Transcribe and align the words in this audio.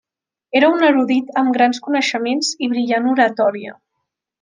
Era 0.59 0.69
un 0.77 0.85
erudit 0.87 1.29
amb 1.43 1.55
grans 1.59 1.85
coneixements 1.91 2.53
i 2.67 2.75
brillant 2.75 3.15
oratòria. 3.17 3.81